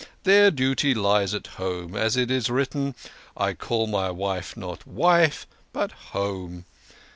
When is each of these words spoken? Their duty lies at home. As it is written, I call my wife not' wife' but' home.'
Their 0.23 0.49
duty 0.49 0.95
lies 0.95 1.35
at 1.35 1.45
home. 1.45 1.95
As 1.95 2.17
it 2.17 2.31
is 2.31 2.49
written, 2.49 2.95
I 3.37 3.53
call 3.53 3.85
my 3.85 4.09
wife 4.09 4.57
not' 4.57 4.87
wife' 4.87 5.45
but' 5.73 5.91
home.' 6.15 6.65